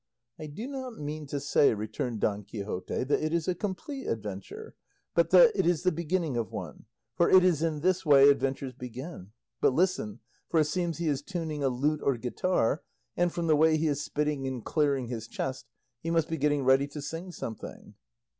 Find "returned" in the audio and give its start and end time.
1.75-2.21